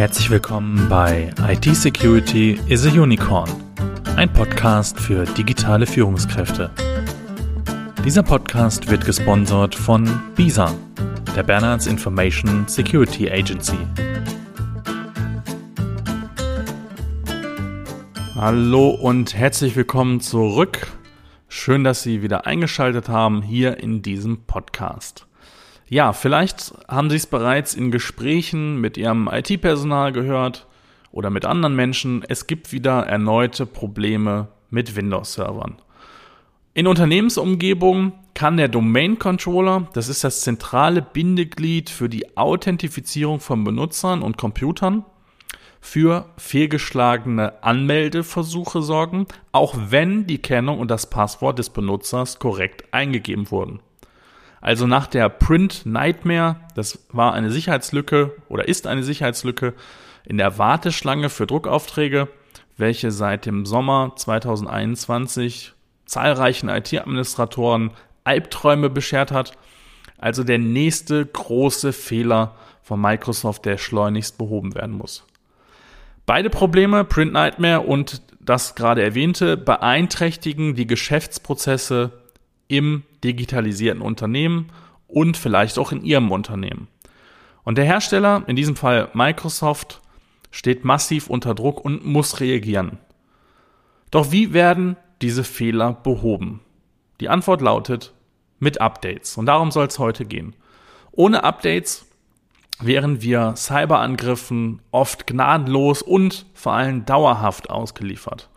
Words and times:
Herzlich 0.00 0.30
willkommen 0.30 0.88
bei 0.88 1.30
IT 1.46 1.76
Security 1.76 2.58
is 2.68 2.86
a 2.86 2.88
Unicorn, 2.88 3.50
ein 4.16 4.32
Podcast 4.32 4.98
für 4.98 5.26
digitale 5.26 5.86
Führungskräfte. 5.86 6.70
Dieser 8.02 8.22
Podcast 8.22 8.90
wird 8.90 9.04
gesponsert 9.04 9.74
von 9.74 10.08
BISA, 10.36 10.74
der 11.36 11.42
Bernards 11.42 11.86
Information 11.86 12.66
Security 12.66 13.30
Agency. 13.30 13.76
Hallo 18.36 18.88
und 18.88 19.34
herzlich 19.34 19.76
willkommen 19.76 20.22
zurück. 20.22 20.86
Schön, 21.46 21.84
dass 21.84 22.02
Sie 22.02 22.22
wieder 22.22 22.46
eingeschaltet 22.46 23.10
haben 23.10 23.42
hier 23.42 23.76
in 23.76 24.00
diesem 24.00 24.44
Podcast. 24.46 25.26
Ja, 25.92 26.12
vielleicht 26.12 26.72
haben 26.86 27.10
Sie 27.10 27.16
es 27.16 27.26
bereits 27.26 27.74
in 27.74 27.90
Gesprächen 27.90 28.80
mit 28.80 28.96
Ihrem 28.96 29.28
IT-Personal 29.28 30.12
gehört 30.12 30.68
oder 31.10 31.30
mit 31.30 31.44
anderen 31.44 31.74
Menschen. 31.74 32.24
Es 32.28 32.46
gibt 32.46 32.70
wieder 32.70 33.06
erneute 33.06 33.66
Probleme 33.66 34.46
mit 34.70 34.94
Windows-Servern. 34.94 35.82
In 36.74 36.86
Unternehmensumgebungen 36.86 38.12
kann 38.34 38.56
der 38.56 38.68
Domain 38.68 39.18
Controller, 39.18 39.88
das 39.92 40.08
ist 40.08 40.22
das 40.22 40.42
zentrale 40.42 41.02
Bindeglied 41.02 41.90
für 41.90 42.08
die 42.08 42.36
Authentifizierung 42.36 43.40
von 43.40 43.64
Benutzern 43.64 44.22
und 44.22 44.38
Computern, 44.38 45.04
für 45.80 46.26
fehlgeschlagene 46.36 47.64
Anmeldeversuche 47.64 48.80
sorgen, 48.80 49.26
auch 49.50 49.74
wenn 49.88 50.28
die 50.28 50.38
Kennung 50.38 50.78
und 50.78 50.88
das 50.88 51.10
Passwort 51.10 51.58
des 51.58 51.70
Benutzers 51.70 52.38
korrekt 52.38 52.84
eingegeben 52.92 53.50
wurden. 53.50 53.80
Also 54.60 54.86
nach 54.86 55.06
der 55.06 55.28
Print 55.28 55.86
Nightmare, 55.86 56.56
das 56.74 57.06
war 57.12 57.32
eine 57.32 57.50
Sicherheitslücke 57.50 58.36
oder 58.48 58.68
ist 58.68 58.86
eine 58.86 59.02
Sicherheitslücke 59.02 59.74
in 60.24 60.36
der 60.36 60.58
Warteschlange 60.58 61.30
für 61.30 61.46
Druckaufträge, 61.46 62.28
welche 62.76 63.10
seit 63.10 63.46
dem 63.46 63.64
Sommer 63.64 64.12
2021 64.16 65.72
zahlreichen 66.04 66.68
IT-Administratoren 66.68 67.92
Albträume 68.24 68.90
beschert 68.90 69.32
hat. 69.32 69.52
Also 70.18 70.44
der 70.44 70.58
nächste 70.58 71.24
große 71.24 71.92
Fehler 71.92 72.54
von 72.82 73.00
Microsoft, 73.00 73.64
der 73.64 73.78
schleunigst 73.78 74.36
behoben 74.36 74.74
werden 74.74 74.96
muss. 74.96 75.24
Beide 76.26 76.50
Probleme, 76.50 77.04
Print 77.04 77.32
Nightmare 77.32 77.80
und 77.80 78.22
das 78.40 78.74
gerade 78.74 79.02
erwähnte, 79.02 79.56
beeinträchtigen 79.56 80.74
die 80.74 80.86
Geschäftsprozesse 80.86 82.19
im 82.70 83.02
digitalisierten 83.24 84.02
Unternehmen 84.02 84.70
und 85.08 85.36
vielleicht 85.36 85.78
auch 85.78 85.92
in 85.92 86.04
Ihrem 86.04 86.30
Unternehmen. 86.30 86.88
Und 87.64 87.76
der 87.76 87.84
Hersteller, 87.84 88.44
in 88.46 88.56
diesem 88.56 88.76
Fall 88.76 89.10
Microsoft, 89.12 90.00
steht 90.50 90.84
massiv 90.84 91.28
unter 91.28 91.54
Druck 91.54 91.84
und 91.84 92.04
muss 92.04 92.40
reagieren. 92.40 92.98
Doch 94.10 94.32
wie 94.32 94.52
werden 94.52 94.96
diese 95.20 95.44
Fehler 95.44 95.92
behoben? 95.92 96.60
Die 97.20 97.28
Antwort 97.28 97.60
lautet 97.60 98.12
mit 98.58 98.80
Updates. 98.80 99.36
Und 99.36 99.46
darum 99.46 99.70
soll 99.70 99.86
es 99.86 99.98
heute 99.98 100.24
gehen. 100.24 100.54
Ohne 101.12 101.44
Updates 101.44 102.06
wären 102.80 103.20
wir 103.22 103.54
Cyberangriffen 103.56 104.80
oft 104.90 105.26
gnadenlos 105.26 106.02
und 106.02 106.46
vor 106.54 106.72
allem 106.72 107.04
dauerhaft 107.04 107.68
ausgeliefert. 107.68 108.48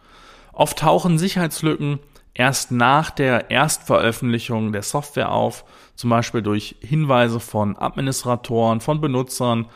Oft 0.53 0.79
tauchen 0.79 1.17
Sicherheitslücken 1.17 1.99
erst 2.33 2.71
nach 2.71 3.11
der 3.11 3.51
Erstveröffentlichung 3.51 4.71
der 4.71 4.81
Software 4.81 5.31
auf, 5.31 5.65
zum 5.95 6.09
Beispiel 6.09 6.41
durch 6.41 6.75
Hinweise 6.81 7.39
von 7.39 7.77
Administratoren, 7.77 8.81
von 8.81 9.01
Benutzern 9.01 9.67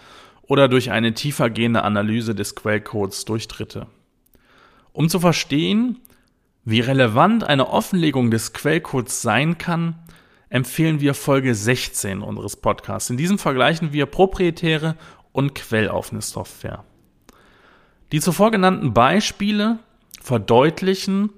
oder 0.43 0.67
durch 0.67 0.91
eine 0.91 1.13
tiefergehende 1.13 1.83
Analyse 1.83 2.33
des 2.33 2.55
Quellcodes 2.55 3.25
durch 3.25 3.47
Dritte. 3.47 3.87
Um 4.93 5.09
zu 5.09 5.19
verstehen, 5.19 5.99
wie 6.63 6.79
relevant 6.79 7.43
eine 7.43 7.69
Offenlegung 7.69 8.31
des 8.31 8.53
Quellcodes 8.53 9.21
sein 9.21 9.57
kann, 9.57 9.95
empfehlen 10.49 10.99
wir 10.99 11.13
Folge 11.13 11.53
16 11.53 12.21
unseres 12.21 12.55
Podcasts. 12.55 13.09
In 13.09 13.17
diesem 13.17 13.37
vergleichen 13.37 13.93
wir 13.93 14.05
proprietäre 14.05 14.95
und 15.31 15.53
quelloffene 15.55 16.21
Software. 16.21 16.83
Die 18.11 18.21
zuvor 18.21 18.51
genannten 18.51 18.93
Beispiele 18.93 19.79
verdeutlichen, 20.21 21.29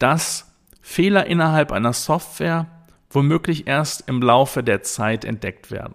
dass 0.00 0.52
Fehler 0.80 1.26
innerhalb 1.26 1.70
einer 1.70 1.92
Software 1.92 2.66
womöglich 3.10 3.68
erst 3.68 4.08
im 4.08 4.20
Laufe 4.22 4.64
der 4.64 4.82
Zeit 4.82 5.24
entdeckt 5.24 5.70
werden. 5.70 5.94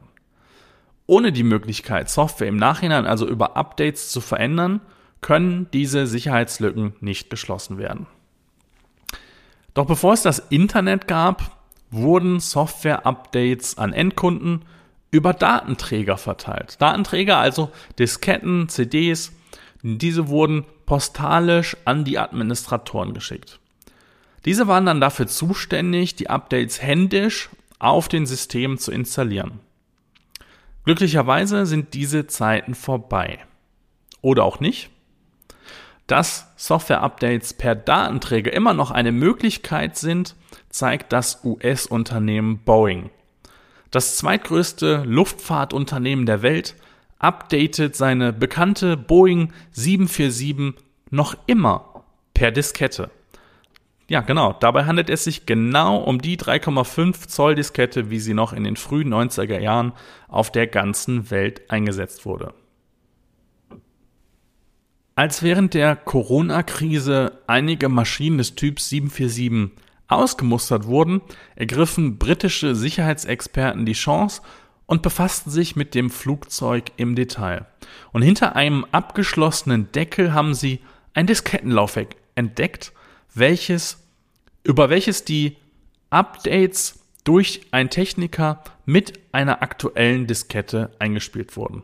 Ohne 1.08 1.32
die 1.32 1.44
Möglichkeit, 1.44 2.10
Software 2.10 2.48
im 2.48 2.58
Nachhinein, 2.58 3.06
also 3.06 3.28
über 3.28 3.58
Updates 3.58 4.10
zu 4.10 4.22
verändern, 4.22 4.82
können 5.22 5.68
diese 5.72 6.08
Sicherheitslücken 6.08 6.94
nicht 7.00 7.30
geschlossen 7.30 7.78
werden. 7.78 8.08
Doch 9.74 9.86
bevor 9.86 10.14
es 10.14 10.22
das 10.22 10.40
Internet 10.40 11.08
gab, 11.08 11.52
wurden 11.92 12.40
Software-Updates 12.40 13.78
an 13.78 13.94
Endkunden 13.94 14.66
über 15.12 15.34
Datenträger 15.34 16.18
verteilt. 16.18 16.82
Datenträger, 16.82 17.38
also 17.38 17.72
Disketten, 17.98 18.68
CDs, 18.70 19.32
diese 19.82 20.28
wurden 20.28 20.66
postalisch 20.86 21.78
an 21.86 22.04
die 22.04 22.20
Administratoren 22.20 23.14
geschickt. 23.14 23.60
Diese 24.46 24.68
waren 24.68 24.86
dann 24.86 25.02
dafür 25.02 25.28
zuständig, 25.28 26.16
die 26.16 26.30
Updates 26.30 26.82
händisch 26.82 27.50
auf 27.80 28.08
den 28.08 28.26
Systemen 28.26 28.78
zu 28.78 28.92
installieren. 28.92 29.60
Glücklicherweise 30.86 31.66
sind 31.66 31.94
diese 31.96 32.28
Zeiten 32.28 32.76
vorbei. 32.76 33.40
Oder 34.22 34.44
auch 34.44 34.60
nicht. 34.60 34.92
Dass 36.08 36.52
Software-Updates 36.58 37.56
per 37.56 37.74
Datenträger 37.74 38.54
immer 38.54 38.76
noch 38.76 38.92
eine 38.92 39.12
Möglichkeit 39.12 39.98
sind, 39.98 40.36
zeigt 40.70 41.12
das 41.12 41.44
US-Unternehmen 41.44 42.60
Boeing. 42.60 43.10
Das 43.90 44.18
zweitgrößte 44.18 45.04
Luftfahrtunternehmen 45.06 46.28
der 46.28 46.44
Welt 46.44 46.76
updatet 47.18 47.96
seine 47.96 48.34
bekannte 48.34 48.98
Boeing 48.98 49.54
747 49.72 50.80
noch 51.10 51.36
immer 51.48 52.04
per 52.36 52.52
Diskette. 52.52 53.10
Ja, 54.08 54.22
genau. 54.22 54.54
Dabei 54.54 54.86
handelt 54.86 55.10
es 55.10 55.24
sich 55.24 55.46
genau 55.46 55.98
um 55.98 56.22
die 56.22 56.38
3,5 56.38 57.28
Zoll 57.28 57.56
Diskette, 57.56 58.10
wie 58.10 58.20
sie 58.20 58.36
noch 58.36 58.54
in 58.54 58.64
den 58.64 58.76
frühen 58.76 59.12
90er 59.12 59.60
Jahren 59.60 59.94
auf 60.28 60.52
der 60.52 60.68
ganzen 60.68 61.32
Welt 61.32 61.70
eingesetzt 61.70 62.26
wurde. 62.26 62.54
Als 65.16 65.42
während 65.42 65.74
der 65.74 65.96
Corona-Krise 65.96 67.40
einige 67.48 67.90
Maschinen 67.90 68.38
des 68.38 68.56
Typs 68.56 68.90
747 68.90 69.82
ausgemustert 70.08 70.86
wurden, 70.86 71.22
ergriffen 71.56 72.20
britische 72.20 72.76
Sicherheitsexperten 72.76 73.86
die 73.86 73.94
Chance 73.94 74.42
und 74.86 75.02
befassten 75.02 75.50
sich 75.50 75.76
mit 75.76 75.96
dem 75.96 76.10
Flugzeug 76.12 76.92
im 76.98 77.16
Detail. 77.16 77.66
Und 78.12 78.22
hinter 78.22 78.56
einem 78.56 78.86
abgeschlossenen 78.92 79.92
Deckel 79.94 80.34
haben 80.34 80.54
sie 80.54 80.82
ein 81.14 81.26
Diskettenlaufwerk 81.26 82.16
entdeckt, 82.36 82.92
welches, 83.36 84.04
über 84.64 84.90
welches 84.90 85.26
die 85.26 85.58
Updates 86.10 87.00
durch 87.24 87.62
einen 87.72 87.90
Techniker 87.90 88.64
mit 88.86 89.20
einer 89.32 89.62
aktuellen 89.62 90.28
Diskette 90.28 90.92
eingespielt 91.00 91.56
wurden. 91.58 91.84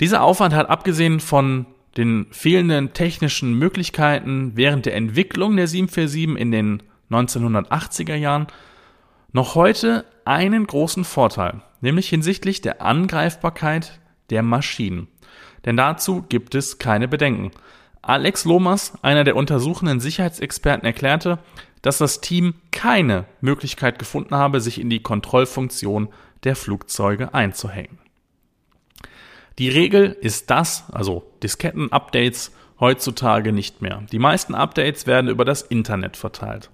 Dieser 0.00 0.22
Aufwand 0.22 0.54
hat 0.54 0.68
abgesehen 0.68 1.20
von 1.20 1.66
den 1.96 2.26
fehlenden 2.30 2.92
technischen 2.92 3.54
Möglichkeiten 3.54 4.52
während 4.54 4.86
der 4.86 4.94
Entwicklung 4.94 5.56
der 5.56 5.66
747 5.66 6.40
in 6.40 6.52
den 6.52 6.82
1980er 7.10 8.14
Jahren 8.14 8.46
noch 9.32 9.54
heute 9.54 10.04
einen 10.24 10.66
großen 10.66 11.04
Vorteil, 11.04 11.62
nämlich 11.80 12.08
hinsichtlich 12.08 12.60
der 12.60 12.82
Angreifbarkeit 12.82 13.98
der 14.30 14.42
Maschinen. 14.42 15.08
Denn 15.64 15.76
dazu 15.76 16.22
gibt 16.22 16.54
es 16.54 16.78
keine 16.78 17.08
Bedenken. 17.08 17.50
Alex 18.02 18.44
Lomas, 18.44 18.92
einer 19.02 19.24
der 19.24 19.36
untersuchenden 19.36 20.00
Sicherheitsexperten, 20.00 20.86
erklärte, 20.86 21.38
dass 21.82 21.98
das 21.98 22.20
Team 22.20 22.54
keine 22.70 23.26
Möglichkeit 23.40 23.98
gefunden 23.98 24.34
habe, 24.34 24.60
sich 24.60 24.80
in 24.80 24.90
die 24.90 25.02
Kontrollfunktion 25.02 26.08
der 26.44 26.56
Flugzeuge 26.56 27.34
einzuhängen. 27.34 27.98
Die 29.58 29.68
Regel 29.68 30.16
ist 30.20 30.50
das, 30.50 30.84
also 30.92 31.24
Disketten-Updates, 31.42 32.52
heutzutage 32.80 33.52
nicht 33.52 33.82
mehr. 33.82 34.02
Die 34.12 34.20
meisten 34.20 34.54
Updates 34.54 35.06
werden 35.06 35.28
über 35.28 35.44
das 35.44 35.62
Internet 35.62 36.16
verteilt. 36.16 36.70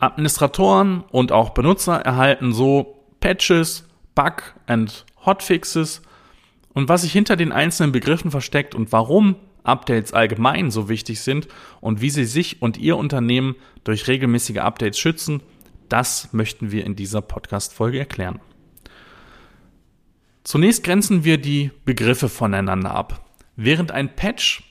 Administratoren 0.00 1.04
und 1.10 1.30
auch 1.30 1.50
Benutzer 1.50 2.00
erhalten 2.00 2.52
so 2.52 3.04
Patches, 3.20 3.86
Bug 4.16 4.54
and 4.66 5.06
Hotfixes 5.24 6.02
und 6.74 6.88
was 6.88 7.02
sich 7.02 7.12
hinter 7.12 7.36
den 7.36 7.52
einzelnen 7.52 7.92
Begriffen 7.92 8.32
versteckt 8.32 8.74
und 8.74 8.90
warum 8.90 9.36
Updates 9.64 10.12
allgemein 10.12 10.70
so 10.70 10.88
wichtig 10.88 11.20
sind 11.20 11.48
und 11.80 12.00
wie 12.00 12.10
sie 12.10 12.24
sich 12.24 12.62
und 12.62 12.78
ihr 12.78 12.96
Unternehmen 12.96 13.56
durch 13.84 14.08
regelmäßige 14.08 14.58
Updates 14.58 14.98
schützen, 14.98 15.42
das 15.88 16.32
möchten 16.32 16.72
wir 16.72 16.84
in 16.84 16.96
dieser 16.96 17.20
Podcast-Folge 17.20 17.98
erklären. 17.98 18.40
Zunächst 20.44 20.82
grenzen 20.82 21.24
wir 21.24 21.38
die 21.38 21.70
Begriffe 21.84 22.28
voneinander 22.28 22.90
ab. 22.90 23.24
Während 23.56 23.92
ein 23.92 24.16
Patch 24.16 24.64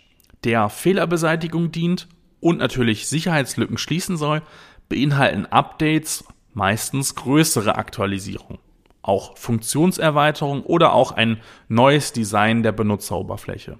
der 0.44 0.70
Fehlerbeseitigung 0.70 1.72
dient 1.72 2.08
und 2.40 2.58
natürlich 2.58 3.08
Sicherheitslücken 3.08 3.78
schließen 3.78 4.18
soll, 4.18 4.42
beinhalten 4.90 5.46
Updates 5.46 6.26
meistens 6.54 7.16
größere 7.16 7.76
Aktualisierungen, 7.76 8.60
auch 9.02 9.38
Funktionserweiterungen 9.38 10.64
oder 10.64 10.94
auch 10.94 11.12
ein 11.12 11.40
neues 11.70 12.12
Design 12.12 12.64
der 12.64 12.74
Benutzeroberfläche. 12.74 13.80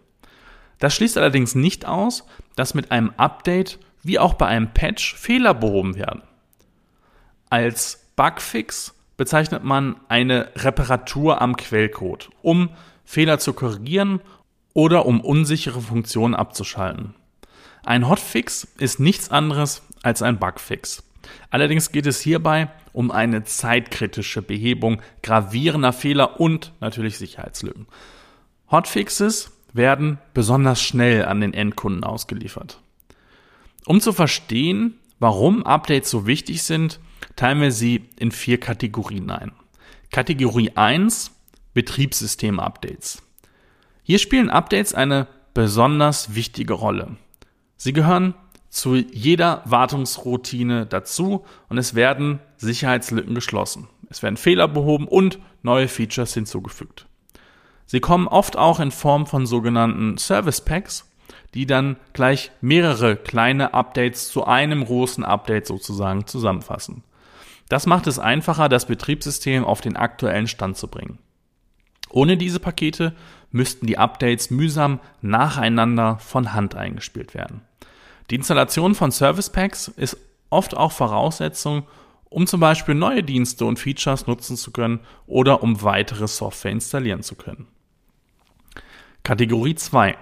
Das 0.82 0.96
schließt 0.96 1.18
allerdings 1.18 1.54
nicht 1.54 1.86
aus, 1.86 2.26
dass 2.56 2.74
mit 2.74 2.92
einem 2.92 3.14
Update 3.16 3.78
wie 4.02 4.18
auch 4.18 4.34
bei 4.34 4.48
einem 4.48 4.74
Patch 4.74 5.16
Fehler 5.16 5.54
behoben 5.54 5.96
werden. 5.96 6.24
Als 7.52 8.08
Bugfix 8.16 8.96
bezeichnet 9.16 9.64
man 9.64 9.98
eine 10.10 10.50
Reparatur 10.56 11.40
am 11.40 11.56
Quellcode, 11.56 12.32
um 12.42 12.70
Fehler 13.06 13.38
zu 13.38 13.54
korrigieren 13.54 14.22
oder 14.74 15.06
um 15.06 15.22
unsichere 15.22 15.82
Funktionen 15.82 16.34
abzuschalten. 16.34 17.14
Ein 17.86 18.10
Hotfix 18.10 18.68
ist 18.80 19.00
nichts 19.00 19.30
anderes 19.30 19.84
als 20.02 20.24
ein 20.24 20.40
Bugfix. 20.40 21.04
Allerdings 21.52 21.92
geht 21.92 22.08
es 22.08 22.22
hierbei 22.22 22.70
um 22.92 23.12
eine 23.12 23.44
zeitkritische 23.44 24.42
Behebung 24.42 25.00
gravierender 25.22 25.94
Fehler 25.94 26.40
und 26.40 26.74
natürlich 26.80 27.20
Sicherheitslücken. 27.20 27.86
Hotfixes 28.72 29.52
werden 29.74 30.18
besonders 30.34 30.82
schnell 30.82 31.26
an 31.26 31.42
den 31.42 31.54
Endkunden 31.54 32.04
ausgeliefert. 32.04 32.82
Um 33.86 34.02
zu 34.02 34.14
verstehen, 34.14 35.00
warum 35.20 35.66
Updates 35.66 36.10
so 36.10 36.28
wichtig 36.28 36.64
sind, 36.64 37.00
teilen 37.36 37.62
wir 37.62 37.72
sie 37.72 38.10
in 38.18 38.32
vier 38.32 38.60
Kategorien 38.60 39.30
ein. 39.30 39.52
Kategorie 40.12 40.72
1 40.76 41.32
Betriebssystem-Updates. 41.74 43.24
Hier 44.04 44.20
spielen 44.20 44.50
Updates 44.50 44.94
eine 44.94 45.28
besonders 45.54 46.36
wichtige 46.36 46.74
Rolle. 46.74 47.16
Sie 47.78 47.94
gehören 47.94 48.34
zu 48.70 48.96
jeder 48.96 49.64
Wartungsroutine 49.66 50.86
dazu 50.86 51.46
und 51.70 51.78
es 51.78 51.96
werden 51.96 52.40
Sicherheitslücken 52.58 53.36
geschlossen. 53.36 53.88
Es 54.10 54.24
werden 54.24 54.38
Fehler 54.38 54.68
behoben 54.68 55.08
und 55.08 55.40
neue 55.62 55.88
Features 55.88 56.34
hinzugefügt. 56.34 57.06
Sie 57.92 58.00
kommen 58.00 58.30
oft 58.30 58.56
auch 58.56 58.80
in 58.80 58.90
Form 58.90 59.28
von 59.28 59.46
sogenannten 59.46 60.18
Service 60.18 60.62
Packs, 60.62 61.12
die 61.54 61.66
dann 61.66 61.98
gleich 62.14 62.50
mehrere 62.62 63.18
kleine 63.18 63.74
Updates 63.74 64.30
zu 64.30 64.46
einem 64.46 64.86
großen 64.86 65.26
Update 65.26 65.68
sozusagen 65.68 66.26
zusammenfassen. 66.26 67.04
Das 67.68 67.88
macht 67.88 68.08
es 68.08 68.18
einfacher, 68.18 68.70
das 68.70 68.86
Betriebssystem 68.86 69.66
auf 69.66 69.82
den 69.82 69.98
aktuellen 69.98 70.48
Stand 70.48 70.78
zu 70.78 70.88
bringen. 70.88 71.20
Ohne 72.10 72.38
diese 72.38 72.62
Pakete 72.62 73.14
müssten 73.52 73.88
die 73.88 73.98
Updates 73.98 74.52
mühsam 74.52 75.02
nacheinander 75.22 76.18
von 76.20 76.54
Hand 76.54 76.76
eingespielt 76.76 77.34
werden. 77.34 77.60
Die 78.30 78.36
Installation 78.36 78.96
von 78.96 79.12
Service 79.12 79.50
Packs 79.50 79.90
ist 79.90 80.16
oft 80.50 80.78
auch 80.78 80.94
Voraussetzung, 80.94 81.84
um 82.30 82.48
zum 82.48 82.62
Beispiel 82.62 82.96
neue 82.96 83.22
Dienste 83.22 83.66
und 83.66 83.80
Features 83.80 84.28
nutzen 84.28 84.56
zu 84.56 84.72
können 84.72 85.02
oder 85.28 85.62
um 85.62 85.82
weitere 85.82 86.30
Software 86.30 86.72
installieren 86.72 87.24
zu 87.24 87.36
können. 87.36 87.68
Kategorie 89.24 89.76
2. 89.76 90.18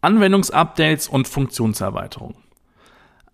Anwendungsupdates 0.00 1.08
und 1.08 1.26
Funktionserweiterungen. 1.28 2.36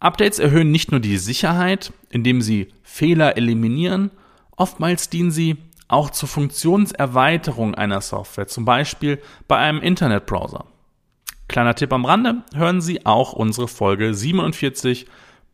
Updates 0.01 0.39
erhöhen 0.39 0.71
nicht 0.71 0.91
nur 0.91 1.01
die 1.01 1.17
Sicherheit, 1.19 1.93
indem 2.11 2.41
sie 2.41 2.69
Fehler 2.83 3.37
eliminieren, 3.37 4.11
oftmals 4.57 5.09
dienen 5.09 5.31
sie 5.31 5.57
auch 5.89 6.11
zur 6.11 6.29
Funktionserweiterung 6.29 7.75
einer 7.75 8.01
Software, 8.01 8.47
zum 8.47 8.65
Beispiel 8.65 9.21
bei 9.49 9.59
einem 9.59 9.81
Internetbrowser. 9.81 10.67
Kleiner 11.49 11.75
Tipp 11.75 11.93
am 11.93 12.05
Rande, 12.05 12.43
hören 12.55 12.81
Sie 12.81 13.05
auch 13.05 13.33
unsere 13.33 13.69
Folge 13.69 14.15
47 14.15 15.07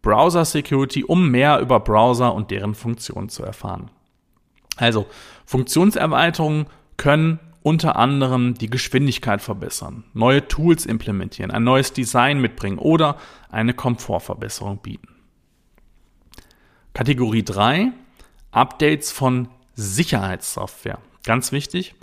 Browser 0.03 0.45
Security, 0.45 1.05
um 1.05 1.31
mehr 1.31 1.61
über 1.61 1.81
Browser 1.81 2.33
und 2.35 2.51
deren 2.51 2.75
Funktionen 2.75 3.29
zu 3.29 3.43
erfahren. 3.43 3.91
Also, 4.77 5.07
Funktionserweiterungen 5.45 6.67
können 6.97 7.41
unter 7.63 7.97
anderem 7.97 8.55
die 8.55 8.71
Geschwindigkeit 8.71 9.43
verbessern, 9.43 10.05
neue 10.15 10.47
Tools 10.49 10.87
implementieren, 10.87 11.51
ein 11.51 11.65
neues 11.65 11.93
Design 11.93 12.41
mitbringen 12.41 12.79
oder 12.79 13.19
eine 13.51 13.75
Komfortverbesserung 13.75 14.79
bieten. 14.79 15.09
Kategorie 16.95 17.45
3, 17.45 17.93
Updates 18.51 19.13
von 19.13 19.49
Sicherheitssoftware. 19.75 20.99
Ganz 21.25 21.53
wichtig, 21.53 21.95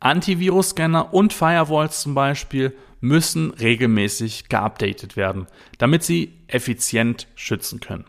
Antivirus-Scanner 0.00 1.14
und 1.14 1.32
Firewalls 1.32 2.00
zum 2.00 2.14
Beispiel 2.14 2.74
müssen 3.00 3.50
regelmäßig 3.52 4.48
geupdatet 4.48 5.16
werden, 5.16 5.46
damit 5.78 6.02
sie 6.02 6.32
effizient 6.46 7.28
schützen 7.34 7.80
können. 7.80 8.04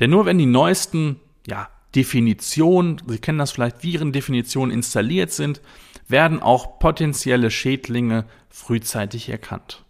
Denn 0.00 0.10
nur 0.10 0.26
wenn 0.26 0.38
die 0.38 0.46
neuesten 0.46 1.20
ja, 1.46 1.68
Definitionen, 1.94 3.00
Sie 3.06 3.18
kennen 3.18 3.38
das 3.38 3.52
vielleicht, 3.52 3.82
Virendefinitionen 3.82 4.72
installiert 4.72 5.30
sind, 5.30 5.60
werden 6.08 6.42
auch 6.42 6.78
potenzielle 6.78 7.50
Schädlinge 7.50 8.24
frühzeitig 8.48 9.28
erkannt. 9.28 9.84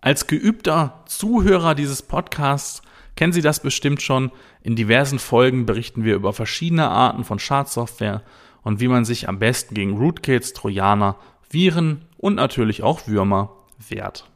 Als 0.00 0.26
geübter 0.26 1.02
Zuhörer 1.06 1.74
dieses 1.74 2.02
Podcasts 2.02 2.82
kennen 3.16 3.32
Sie 3.32 3.42
das 3.42 3.60
bestimmt 3.60 4.00
schon. 4.00 4.32
In 4.62 4.76
diversen 4.76 5.18
Folgen 5.18 5.66
berichten 5.66 6.04
wir 6.04 6.14
über 6.14 6.32
verschiedene 6.32 6.88
Arten 6.88 7.24
von 7.24 7.38
Schadsoftware 7.38 8.22
und 8.62 8.80
wie 8.80 8.88
man 8.88 9.04
sich 9.04 9.28
am 9.28 9.38
besten 9.38 9.74
gegen 9.74 9.96
Rootkits, 9.96 10.52
Trojaner, 10.54 11.16
Viren 11.50 12.06
und 12.16 12.36
natürlich 12.36 12.82
auch 12.82 13.06
Würmer 13.06 13.56
wehrt. 13.88 14.30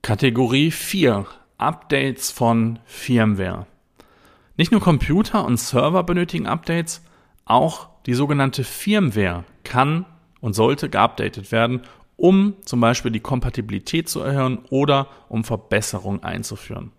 Kategorie 0.00 0.70
4 0.70 1.26
Updates 1.58 2.30
von 2.30 2.78
Firmware. 2.84 3.66
Nicht 4.62 4.70
nur 4.70 4.80
Computer 4.80 5.44
und 5.44 5.56
Server 5.56 6.04
benötigen 6.04 6.46
Updates, 6.46 7.02
auch 7.44 7.88
die 8.06 8.14
sogenannte 8.14 8.62
Firmware 8.62 9.42
kann 9.64 10.06
und 10.40 10.52
sollte 10.52 10.88
geupdatet 10.88 11.50
werden, 11.50 11.80
um 12.14 12.54
zum 12.64 12.80
Beispiel 12.80 13.10
die 13.10 13.18
Kompatibilität 13.18 14.08
zu 14.08 14.20
erhöhen 14.20 14.60
oder 14.70 15.08
um 15.28 15.42
Verbesserungen 15.42 16.22
einzuführen. 16.22 16.92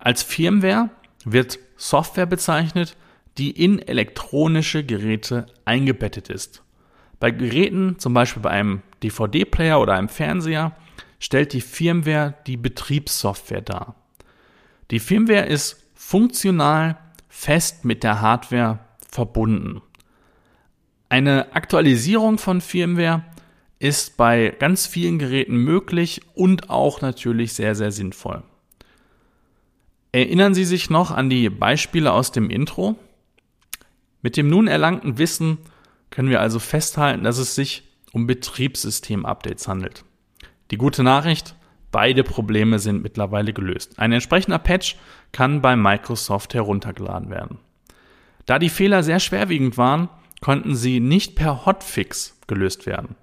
Als 0.00 0.24
Firmware 0.24 0.90
wird 1.24 1.60
Software 1.76 2.26
bezeichnet, 2.26 2.96
die 3.38 3.52
in 3.52 3.78
elektronische 3.78 4.82
Geräte 4.82 5.46
eingebettet 5.64 6.28
ist. 6.28 6.64
Bei 7.20 7.30
Geräten, 7.30 8.00
zum 8.00 8.14
Beispiel 8.14 8.42
bei 8.42 8.50
einem 8.50 8.82
DVD-Player 9.04 9.80
oder 9.80 9.94
einem 9.94 10.08
Fernseher, 10.08 10.72
stellt 11.20 11.52
die 11.52 11.60
Firmware 11.60 12.34
die 12.48 12.56
Betriebssoftware 12.56 13.62
dar. 13.62 13.94
Die 14.90 14.98
Firmware 14.98 15.46
ist 15.46 15.79
funktional 16.00 16.96
fest 17.28 17.84
mit 17.84 18.02
der 18.02 18.22
Hardware 18.22 18.78
verbunden. 19.06 19.82
Eine 21.10 21.54
Aktualisierung 21.54 22.38
von 22.38 22.62
Firmware 22.62 23.22
ist 23.78 24.16
bei 24.16 24.48
ganz 24.58 24.86
vielen 24.86 25.18
Geräten 25.18 25.56
möglich 25.56 26.22
und 26.34 26.70
auch 26.70 27.02
natürlich 27.02 27.52
sehr, 27.52 27.74
sehr 27.74 27.92
sinnvoll. 27.92 28.42
Erinnern 30.10 30.54
Sie 30.54 30.64
sich 30.64 30.88
noch 30.88 31.10
an 31.10 31.28
die 31.28 31.50
Beispiele 31.50 32.12
aus 32.12 32.32
dem 32.32 32.48
Intro? 32.48 32.96
Mit 34.22 34.38
dem 34.38 34.48
nun 34.48 34.68
erlangten 34.68 35.18
Wissen 35.18 35.58
können 36.08 36.30
wir 36.30 36.40
also 36.40 36.58
festhalten, 36.58 37.24
dass 37.24 37.36
es 37.36 37.54
sich 37.54 37.84
um 38.12 38.26
Betriebssystem-Updates 38.26 39.68
handelt. 39.68 40.04
Die 40.70 40.78
gute 40.78 41.02
Nachricht, 41.02 41.54
beide 41.90 42.24
Probleme 42.24 42.78
sind 42.78 43.02
mittlerweile 43.02 43.52
gelöst. 43.52 43.98
Ein 43.98 44.12
entsprechender 44.12 44.58
Patch 44.58 44.96
kann 45.32 45.60
bei 45.60 45.76
Microsoft 45.76 46.54
heruntergeladen 46.54 47.30
werden. 47.30 47.58
Da 48.46 48.58
die 48.58 48.68
Fehler 48.68 49.02
sehr 49.02 49.20
schwerwiegend 49.20 49.76
waren, 49.78 50.08
konnten 50.40 50.74
sie 50.74 51.00
nicht 51.00 51.36
per 51.36 51.66
Hotfix 51.66 52.38
gelöst 52.46 52.86
werden. 52.86 53.16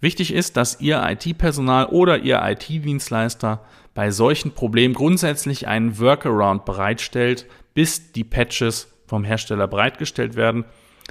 Wichtig 0.00 0.32
ist, 0.32 0.56
dass 0.56 0.80
Ihr 0.80 1.02
IT-Personal 1.02 1.86
oder 1.86 2.18
Ihr 2.18 2.40
IT-Dienstleister 2.42 3.64
bei 3.94 4.10
solchen 4.10 4.52
Problemen 4.52 4.94
grundsätzlich 4.94 5.68
einen 5.68 5.98
Workaround 5.98 6.64
bereitstellt, 6.64 7.46
bis 7.74 8.12
die 8.12 8.24
Patches 8.24 8.92
vom 9.06 9.24
Hersteller 9.24 9.66
bereitgestellt 9.66 10.36
werden, 10.36 10.64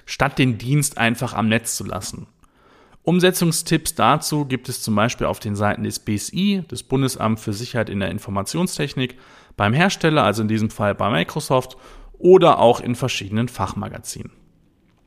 statt 0.05 0.39
den 0.39 0.57
Dienst 0.57 0.97
einfach 0.97 1.33
am 1.33 1.49
Netz 1.49 1.75
zu 1.75 1.85
lassen. 1.85 2.27
Umsetzungstipps 3.03 3.95
dazu 3.95 4.45
gibt 4.45 4.69
es 4.69 4.81
zum 4.81 4.95
Beispiel 4.95 5.27
auf 5.27 5.39
den 5.39 5.55
Seiten 5.55 5.83
des 5.83 5.99
BSI, 5.99 6.63
des 6.69 6.83
Bundesamt 6.83 7.39
für 7.39 7.53
Sicherheit 7.53 7.89
in 7.89 7.99
der 7.99 8.11
Informationstechnik, 8.11 9.17
beim 9.55 9.73
Hersteller, 9.73 10.23
also 10.23 10.41
in 10.41 10.47
diesem 10.47 10.69
Fall 10.69 10.95
bei 10.95 11.09
Microsoft, 11.09 11.77
oder 12.17 12.59
auch 12.59 12.81
in 12.81 12.95
verschiedenen 12.95 13.47
Fachmagazinen. 13.47 14.31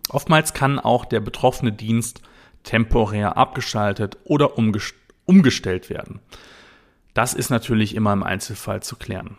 Oftmals 0.08 0.52
kann 0.54 0.78
auch 0.78 1.04
der 1.04 1.20
betroffene 1.20 1.72
Dienst 1.72 2.22
temporär 2.64 3.36
abgeschaltet 3.36 4.18
oder 4.24 4.56
umgestellt 4.56 5.90
werden. 5.90 6.20
Das 7.14 7.34
ist 7.34 7.50
natürlich 7.50 7.94
immer 7.94 8.12
im 8.12 8.22
Einzelfall 8.22 8.82
zu 8.82 8.96
klären. 8.96 9.36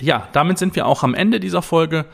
Ja, 0.00 0.28
damit 0.32 0.58
sind 0.58 0.76
wir 0.76 0.86
auch 0.86 1.02
am 1.02 1.14
Ende 1.14 1.40
dieser 1.40 1.62
Folge. 1.62 2.04